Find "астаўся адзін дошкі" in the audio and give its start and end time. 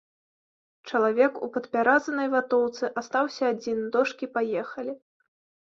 3.03-4.25